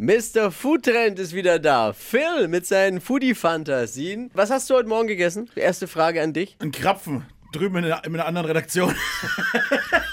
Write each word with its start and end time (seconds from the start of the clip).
Mr. 0.00 0.52
Foodtrend 0.52 1.18
ist 1.18 1.34
wieder 1.34 1.58
da. 1.58 1.92
Phil 1.92 2.46
mit 2.46 2.64
seinen 2.64 3.00
Foodie-Fantasien. 3.00 4.30
Was 4.32 4.48
hast 4.48 4.70
du 4.70 4.74
heute 4.74 4.88
Morgen 4.88 5.08
gegessen? 5.08 5.50
Erste 5.56 5.88
Frage 5.88 6.22
an 6.22 6.32
dich. 6.32 6.56
Ein 6.60 6.70
Krapfen. 6.70 7.24
Drüben 7.50 7.78
in 7.78 7.86
einer, 7.86 8.04
in 8.04 8.14
einer 8.14 8.26
anderen 8.26 8.46
Redaktion. 8.46 8.94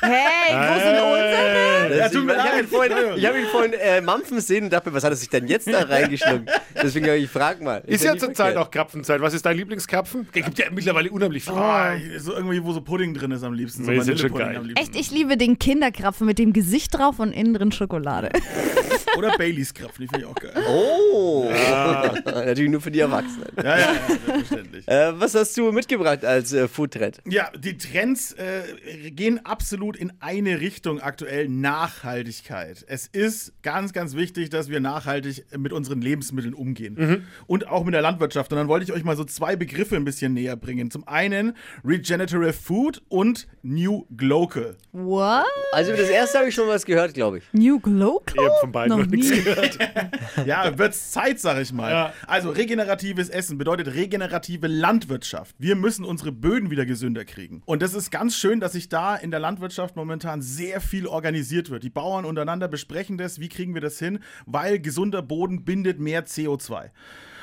Hey, 0.01 0.53
wo 0.53 0.79
sind 0.79 1.01
unsere? 1.01 1.97
Ja, 1.97 2.09
tut 2.09 2.25
mir 2.25 2.35
ich 2.35 2.39
habe 2.43 2.59
ihn 2.59 2.67
vorhin, 2.67 2.93
ich 3.15 3.25
hab 3.25 3.35
ihn 3.35 3.45
vorhin 3.47 3.73
äh, 3.73 4.01
mampfen 4.01 4.39
sehen 4.39 4.65
und 4.65 4.69
dachte, 4.73 4.91
mir, 4.91 4.95
was 4.95 5.03
hat 5.03 5.11
er 5.11 5.15
sich 5.15 5.29
denn 5.29 5.47
jetzt 5.47 5.67
da 5.67 5.79
reingeschluckt? 5.89 6.47
Deswegen 6.75 7.07
habe 7.07 7.17
ich 7.17 7.27
frag 7.27 7.59
mal. 7.59 7.81
Ist 7.87 8.03
ja 8.03 8.11
nicht 8.11 8.23
zurzeit 8.23 8.55
auch 8.55 8.69
Krapfenzeit. 8.69 9.19
Was 9.21 9.33
ist 9.33 9.47
dein 9.47 9.57
Lieblingskrapfen? 9.57 10.27
Es 10.31 10.45
gibt 10.45 10.59
ja 10.59 10.65
mittlerweile 10.69 11.09
unheimlich 11.09 11.43
viele. 11.43 11.57
Ah, 11.57 11.95
so 12.19 12.33
irgendwie, 12.35 12.63
wo 12.63 12.71
so 12.71 12.81
Pudding 12.81 13.15
drin 13.15 13.31
ist 13.31 13.41
am 13.41 13.53
liebsten. 13.53 13.83
So 13.83 13.89
Nee, 13.91 14.01
sind 14.01 14.19
schon 14.19 14.31
geil. 14.35 14.55
am 14.57 14.65
liebsten. 14.65 14.85
Echt, 14.85 14.95
ich 14.95 15.09
liebe 15.09 15.37
den 15.37 15.57
Kinderkrapfen 15.57 16.27
mit 16.27 16.37
dem 16.37 16.53
Gesicht 16.53 16.93
drauf 16.93 17.17
und 17.17 17.31
innen 17.31 17.55
drin 17.55 17.71
Schokolade. 17.71 18.29
Oder 19.17 19.37
Baileys 19.37 19.73
Krapfen, 19.73 20.01
die 20.01 20.07
finde 20.07 20.25
ich 20.25 20.31
auch 20.31 20.35
geil. 20.35 20.53
Oh, 20.67 21.49
natürlich 22.25 22.71
nur 22.71 22.81
für 22.81 22.91
die 22.91 22.99
Erwachsenen. 22.99 23.47
Ja, 23.57 23.63
ja, 23.63 23.77
ja, 23.77 23.93
selbstverständlich. 24.07 24.85
Äh, 24.95 25.19
was 25.19 25.33
hast 25.33 25.57
du 25.57 25.71
mitgebracht 25.71 26.23
als 26.23 26.53
äh, 26.53 26.67
Foodtrend? 26.67 27.19
Ja, 27.27 27.49
die 27.57 27.77
Trends 27.77 28.33
äh, 28.33 29.09
gehen 29.11 29.43
absolut 29.45 29.97
in 29.97 30.13
eine 30.19 30.59
Richtung 30.61 30.99
aktuell, 31.01 31.49
Nachhaltigkeit. 31.49 32.85
Es 32.87 33.07
ist 33.07 33.53
ganz, 33.63 33.93
ganz 33.93 34.15
wichtig, 34.15 34.49
dass 34.49 34.69
wir 34.69 34.79
nachhaltig 34.79 35.45
mit 35.57 35.73
unseren 35.73 36.01
Lebensmitteln 36.01 36.53
umgehen. 36.53 37.25
Und 37.47 37.67
auch 37.67 37.83
mit 37.83 37.93
der 37.93 38.01
Landwirtschaft. 38.01 38.51
Und 38.51 38.57
dann 38.59 38.67
wollte 38.67 38.83
ich 38.85 38.93
euch 38.93 39.03
mal 39.03 39.15
so 39.15 39.23
zwei 39.23 39.55
Begriffe 39.55 39.95
ein 39.95 40.05
bisschen 40.05 40.33
näher 40.33 40.55
bringen. 40.55 40.91
Zum 40.91 41.07
einen 41.07 41.55
Regenerative 41.83 42.53
Food 42.53 43.01
und 43.09 43.47
New 43.63 44.05
Glocal. 44.15 44.75
What? 44.91 45.45
Also 45.71 45.91
das 45.91 46.09
erste 46.09 46.39
habe 46.39 46.49
ich 46.49 46.55
schon 46.55 46.67
was 46.67 46.85
gehört, 46.85 47.13
glaube 47.13 47.39
ich. 47.39 47.43
New 47.53 47.79
Glocal? 47.79 48.35
Ich 48.37 48.49
hab 48.49 48.59
von 48.59 48.71
beiden 48.71 48.97
noch 48.97 49.05
nichts 49.05 49.29
nie. 49.31 49.41
gehört. 49.41 49.77
Ja, 50.45 50.77
wird's 50.77 51.11
Zeit, 51.11 51.39
sag 51.39 51.59
ich 51.61 51.71
mal. 51.75 51.91
Ja. 51.91 52.13
Also 52.27 52.49
regeneratives 52.49 53.29
Essen 53.29 53.57
bedeutet 53.57 53.93
regenerative 53.93 54.67
Landwirtschaft. 54.67 55.55
Wir 55.59 55.75
müssen 55.75 56.05
unsere 56.05 56.31
Böden 56.31 56.71
wieder 56.71 56.85
gesünder 56.85 57.25
kriegen. 57.25 57.61
Und 57.65 57.81
das 57.81 57.93
ist 57.93 58.09
ganz 58.11 58.35
schön, 58.35 58.59
dass 58.59 58.73
sich 58.73 58.89
da 58.89 59.15
in 59.15 59.31
der 59.31 59.39
Landwirtschaft 59.39 59.95
momentan 59.95 60.41
sehr 60.41 60.81
viel 60.81 61.07
organisiert 61.07 61.69
wird. 61.69 61.83
Die 61.83 61.89
Bauern 61.89 62.25
untereinander 62.25 62.67
besprechen 62.67 63.17
das, 63.17 63.39
wie 63.39 63.49
kriegen 63.49 63.73
wir 63.73 63.81
das 63.81 63.99
hin, 63.99 64.19
weil 64.45 64.79
gesunder 64.79 65.21
Boden 65.21 65.63
bindet 65.65 65.99
mehr 65.99 66.25
CO2. 66.25 66.89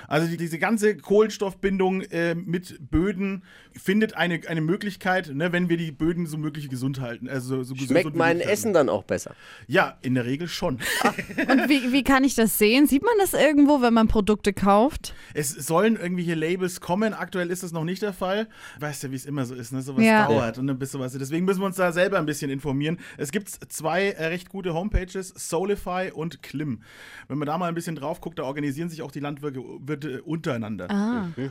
Also 0.08 0.26
die, 0.28 0.36
diese 0.36 0.58
ganze 0.58 0.96
Kohlenstoffbindung 0.96 2.02
äh, 2.02 2.34
mit 2.34 2.90
Böden 2.90 3.42
findet 3.74 4.16
eine, 4.16 4.40
eine 4.46 4.60
Möglichkeit, 4.60 5.34
ne, 5.34 5.52
wenn 5.52 5.68
wir 5.68 5.76
die 5.76 5.92
Böden 5.92 6.26
so 6.26 6.36
möglich 6.36 6.68
gesund 6.68 7.00
halten. 7.00 7.28
Also 7.28 7.62
so 7.62 7.74
gesund 7.74 7.90
Schmeckt 7.90 8.14
wie 8.14 8.18
mein 8.18 8.36
möglich 8.38 8.46
halten. 8.48 8.52
Essen 8.52 8.72
dann 8.72 8.88
auch 8.88 9.04
besser? 9.04 9.34
Ja, 9.66 9.96
in 10.02 10.14
der 10.14 10.24
Regel 10.26 10.48
schon. 10.48 10.74
Und 11.48 11.68
wie, 11.68 11.92
wie 11.92 12.04
kann 12.04 12.24
ich 12.24 12.34
das 12.34 12.58
sehen? 12.58 12.86
Sieht 12.86 13.02
man 13.02 13.14
das 13.18 13.32
irgendwo, 13.34 13.80
wenn 13.82 13.94
man 13.94 14.08
Produkte 14.08 14.52
kauft? 14.52 15.14
Es 15.34 15.50
sollen 15.50 15.96
irgendwelche 15.96 16.34
Labels 16.34 16.80
kommen. 16.80 17.14
Aktuell 17.14 17.50
ist 17.50 17.62
das 17.62 17.72
noch 17.72 17.84
nicht 17.84 18.02
der 18.02 18.12
Fall. 18.12 18.48
Weißt 18.80 19.02
ja, 19.04 19.10
wie 19.10 19.16
es 19.16 19.26
immer 19.26 19.44
so 19.46 19.54
ist, 19.54 19.72
ne? 19.72 19.82
Sowas 19.82 20.04
Ja. 20.04 20.26
dauert 20.26 20.58
und 20.58 20.66
dann 20.66 20.78
bist 20.78 20.94
du 20.94 20.98
was. 20.98 21.12
Deswegen 21.12 21.44
müssen 21.44 21.60
wir 21.60 21.66
uns 21.66 21.76
da 21.76 21.92
selber 21.92 22.18
ein 22.18 22.26
bisschen 22.26 22.50
informieren. 22.50 22.98
Es 23.16 23.32
gibt 23.32 23.48
zwei 23.48 24.10
äh, 24.10 24.26
recht 24.26 24.48
gute 24.48 24.74
Homepages, 24.74 25.28
Soulify 25.36 26.10
und 26.12 26.42
Klim. 26.42 26.82
Wenn 27.28 27.38
man 27.38 27.46
da 27.46 27.56
mal 27.58 27.68
ein 27.68 27.74
bisschen 27.74 27.96
drauf 27.96 28.20
guckt, 28.20 28.38
da 28.38 28.44
organisieren 28.44 28.88
sich 28.88 29.02
auch 29.02 29.10
die 29.10 29.20
Landwirte 29.20 29.60
Wirte 29.92 30.22
untereinander. 30.22 30.88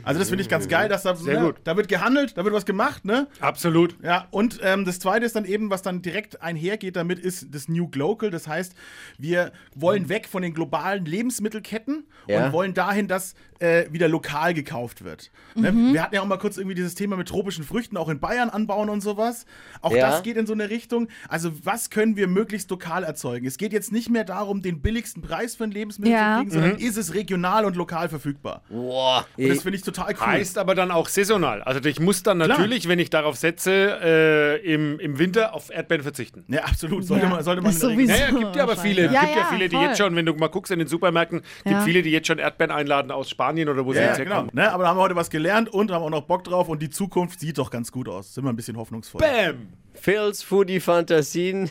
Also 0.02 0.18
das 0.18 0.28
finde 0.28 0.42
ich 0.42 0.48
ganz 0.48 0.68
geil, 0.68 0.88
dass 0.88 1.02
da, 1.04 1.14
Sehr 1.14 1.40
ne, 1.40 1.46
gut. 1.46 1.56
da 1.64 1.76
wird 1.76 1.88
gehandelt, 1.88 2.36
da 2.36 2.44
wird 2.44 2.54
was 2.54 2.66
gemacht, 2.66 3.04
ne? 3.04 3.28
Absolut. 3.40 3.96
Ja, 4.02 4.26
und 4.30 4.58
ähm, 4.62 4.84
das 4.84 4.98
zweite 4.98 5.24
ist 5.24 5.36
dann 5.36 5.44
eben, 5.44 5.70
was 5.70 5.82
dann 5.82 6.02
direkt 6.02 6.42
einhergeht 6.42 6.96
damit, 6.96 7.18
ist 7.20 7.54
das 7.54 7.68
New 7.68 7.88
Glocal. 7.88 8.30
Das 8.30 8.48
heißt, 8.48 8.74
wir 9.18 9.52
wollen 9.74 10.08
weg 10.08 10.26
von 10.28 10.42
den 10.42 10.54
globalen 10.54 11.04
Lebensmittelketten 11.04 12.04
Ja. 12.26 12.46
und 12.46 12.52
wollen 12.52 12.74
dahin, 12.74 13.08
dass 13.08 13.34
äh, 13.60 13.86
wieder 13.92 14.08
lokal 14.08 14.54
gekauft 14.54 15.04
wird. 15.04 15.30
Ne? 15.54 15.72
Wir 15.92 16.02
hatten 16.02 16.14
ja 16.16 16.20
auch 16.22 16.26
mal 16.26 16.36
kurz 16.38 16.56
irgendwie 16.56 16.74
dieses 16.74 16.96
Thema 16.96 17.16
mit 17.16 17.28
tropischen 17.28 17.62
Früchten 17.62 17.96
auch 17.96 18.08
in 18.08 18.18
Bayern 18.18 18.50
anbauen 18.50 18.88
und 18.88 19.02
sowas. 19.02 19.46
Auch 19.82 19.92
Ja. 19.94 20.10
das 20.10 20.24
geht 20.24 20.36
in 20.36 20.46
so 20.46 20.52
eine 20.52 20.68
Richtung. 20.68 21.06
Also, 21.28 21.52
was 21.64 21.88
können 21.90 22.16
wir 22.16 22.26
möglichst 22.26 22.68
lokal 22.70 23.04
erzeugen? 23.04 23.46
Es 23.46 23.58
geht 23.58 23.72
jetzt 23.72 23.92
nicht 23.92 24.10
mehr 24.10 24.24
darum, 24.24 24.62
den 24.62 24.80
billigsten 24.80 25.22
Preis 25.22 25.54
für 25.54 25.62
ein 25.64 25.70
Lebensmittel 25.70 26.12
Ja. 26.12 26.38
zu 26.38 26.40
kriegen, 26.40 26.50
sondern 26.50 26.76
ist 26.78 26.96
es 26.96 27.14
regional 27.14 27.64
und 27.64 27.76
lokal 27.76 28.08
verfügbar. 28.08 28.31
Boah. 28.40 29.26
Und 29.36 29.48
das 29.48 29.62
finde 29.62 29.76
ich 29.76 29.82
total 29.82 30.14
cool. 30.14 30.26
Heißt 30.26 30.58
aber 30.58 30.74
dann 30.74 30.90
auch 30.90 31.08
saisonal. 31.08 31.62
Also 31.62 31.84
ich 31.88 32.00
muss 32.00 32.22
dann 32.22 32.38
natürlich, 32.38 32.88
wenn 32.88 32.98
ich 32.98 33.10
darauf 33.10 33.36
setze, 33.36 33.98
äh, 34.02 34.56
im, 34.74 34.98
im 35.00 35.18
Winter 35.18 35.54
auf 35.54 35.70
Erdbeeren 35.70 36.02
verzichten. 36.02 36.44
Ja, 36.48 36.64
absolut. 36.64 37.04
Sollte 37.04 37.24
Ja. 37.26 37.30
man, 37.30 37.44
sollte 37.44 37.62
man 37.62 37.72
sowieso. 37.72 38.12
Naja, 38.12 38.30
gibt 38.30 38.56
ja 38.56 38.62
aber 38.62 38.76
viele. 38.76 39.04
Ja, 39.10 39.20
gibt 39.22 39.34
ja, 39.34 39.40
ja, 39.42 39.46
viele, 39.50 39.68
die 39.68 39.76
voll. 39.76 39.84
jetzt 39.86 39.98
schon, 39.98 40.14
wenn 40.16 40.26
du 40.26 40.34
mal 40.34 40.48
guckst 40.48 40.72
in 40.72 40.78
den 40.78 40.88
Supermärkten, 40.88 41.40
gibt 41.64 41.70
Ja. 41.70 41.80
viele, 41.82 42.02
die 42.02 42.10
jetzt 42.10 42.26
schon 42.26 42.38
Erdbeeren 42.38 42.70
einladen 42.70 43.10
aus 43.10 43.28
Spanien 43.30 43.68
oder 43.68 43.84
wo 43.84 43.92
sie 43.92 44.00
jetzt 44.00 44.18
genau. 44.18 44.30
herkommen. 44.30 44.50
Ne, 44.54 44.72
aber 44.72 44.84
da 44.84 44.90
haben 44.90 44.96
wir 44.98 45.02
heute 45.02 45.16
was 45.16 45.30
gelernt 45.30 45.68
und 45.68 45.90
haben 45.90 46.02
auch 46.02 46.10
noch 46.10 46.22
Bock 46.22 46.44
drauf 46.44 46.68
und 46.68 46.80
die 46.82 46.90
Zukunft 46.90 47.40
sieht 47.40 47.58
doch 47.58 47.70
ganz 47.70 47.92
gut 47.92 48.08
aus. 48.08 48.34
Sind 48.34 48.44
wir 48.44 48.50
ein 48.50 48.56
bisschen 48.56 48.76
hoffnungsvoll. 48.76 49.20
Bam! 49.20 49.68
Phils 49.94 50.42
Foodie 50.42 50.80
Fantasien. 50.80 51.70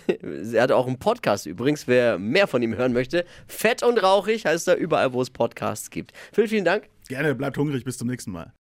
Er 0.54 0.62
hat 0.64 0.72
auch 0.72 0.86
einen 0.86 1.00
Podcast 1.00 1.48
übrigens, 1.48 1.88
wer 1.88 2.20
mehr 2.20 2.46
von 2.48 2.62
ihm 2.62 2.76
hören 2.76 2.94
möchte. 2.94 3.26
Fett 3.48 3.82
und 3.82 4.02
rauchig 4.02 4.46
heißt 4.46 4.68
er 4.68 4.76
überall, 4.76 5.12
wo 5.14 5.22
es 5.24 5.32
Podcasts 5.32 5.90
gibt. 5.90 6.12
Phil, 6.32 6.48
vielen 6.52 6.66
Dank. 6.66 6.88
Gerne, 7.08 7.34
bleibt 7.36 7.58
hungrig, 7.58 7.84
bis 7.84 7.98
zum 7.98 8.08
nächsten 8.08 8.32
Mal. 8.32 8.50